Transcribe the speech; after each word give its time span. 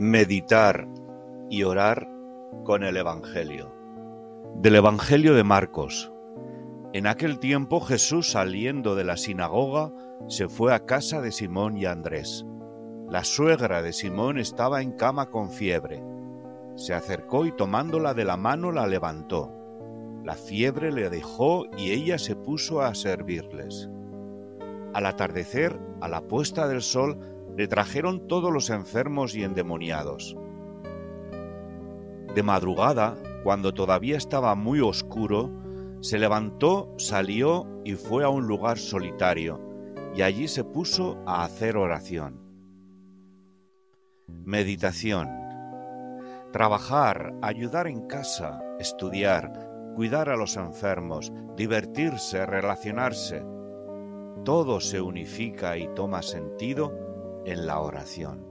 Meditar 0.00 0.86
y 1.50 1.64
orar 1.64 2.08
con 2.62 2.84
el 2.84 2.96
Evangelio. 2.96 3.74
Del 4.54 4.76
Evangelio 4.76 5.34
de 5.34 5.42
Marcos. 5.42 6.12
En 6.92 7.08
aquel 7.08 7.40
tiempo 7.40 7.80
Jesús 7.80 8.30
saliendo 8.30 8.94
de 8.94 9.02
la 9.02 9.16
sinagoga 9.16 9.92
se 10.28 10.48
fue 10.48 10.72
a 10.72 10.86
casa 10.86 11.20
de 11.20 11.32
Simón 11.32 11.76
y 11.76 11.86
Andrés. 11.86 12.46
La 13.10 13.24
suegra 13.24 13.82
de 13.82 13.92
Simón 13.92 14.38
estaba 14.38 14.82
en 14.82 14.92
cama 14.92 15.30
con 15.30 15.50
fiebre. 15.50 16.00
Se 16.76 16.94
acercó 16.94 17.44
y 17.44 17.50
tomándola 17.50 18.14
de 18.14 18.24
la 18.24 18.36
mano 18.36 18.70
la 18.70 18.86
levantó. 18.86 19.52
La 20.22 20.34
fiebre 20.34 20.92
le 20.92 21.10
dejó 21.10 21.64
y 21.76 21.90
ella 21.90 22.18
se 22.18 22.36
puso 22.36 22.82
a 22.82 22.94
servirles. 22.94 23.90
Al 24.94 25.06
atardecer, 25.06 25.76
a 26.00 26.06
la 26.06 26.20
puesta 26.20 26.68
del 26.68 26.82
sol, 26.82 27.37
le 27.58 27.66
trajeron 27.66 28.28
todos 28.28 28.52
los 28.52 28.70
enfermos 28.70 29.34
y 29.34 29.42
endemoniados. 29.42 30.36
De 32.32 32.40
madrugada, 32.44 33.16
cuando 33.42 33.74
todavía 33.74 34.16
estaba 34.16 34.54
muy 34.54 34.78
oscuro, 34.78 35.50
se 36.00 36.20
levantó, 36.20 36.94
salió 36.98 37.66
y 37.84 37.94
fue 37.94 38.22
a 38.22 38.28
un 38.28 38.46
lugar 38.46 38.78
solitario, 38.78 39.60
y 40.14 40.22
allí 40.22 40.46
se 40.46 40.62
puso 40.62 41.18
a 41.26 41.42
hacer 41.42 41.76
oración. 41.76 42.38
Meditación. 44.28 45.28
Trabajar, 46.52 47.34
ayudar 47.42 47.88
en 47.88 48.06
casa, 48.06 48.62
estudiar, 48.78 49.68
cuidar 49.96 50.28
a 50.28 50.36
los 50.36 50.56
enfermos, 50.56 51.32
divertirse, 51.56 52.46
relacionarse. 52.46 53.44
Todo 54.44 54.78
se 54.78 55.00
unifica 55.00 55.76
y 55.76 55.88
toma 55.88 56.22
sentido 56.22 57.08
en 57.50 57.66
la 57.66 57.80
oración. 57.80 58.47